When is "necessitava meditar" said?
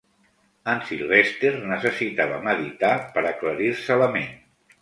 1.73-2.95